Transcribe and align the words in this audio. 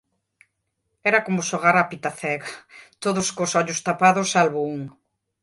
Era 1.09 1.19
como 1.25 1.45
xogar 1.49 1.75
á 1.81 1.83
pita 1.91 2.11
cega, 2.21 2.51
todos 3.03 3.27
cos 3.37 3.51
ollos 3.59 3.81
tapados 3.87 4.31
salvo 4.35 4.59
un. 4.75 4.81